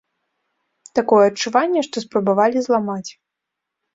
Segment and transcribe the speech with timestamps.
[0.99, 3.11] Такое адчуванне, што спрабавалі зламаць.